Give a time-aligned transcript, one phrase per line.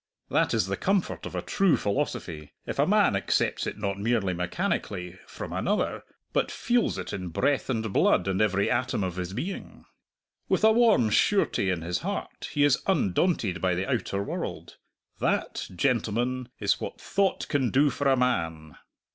[0.31, 4.33] That is the comfort of a true philosophy if a man accepts it not merely
[4.33, 9.31] mechanically, from another, but feels it in breath and blood and every atom of his
[9.33, 9.85] being.
[10.49, 14.77] With a warm surety in his heart, he is undaunted by the outer world.
[15.19, 18.77] That, gentlemen, is what thought can do for a man."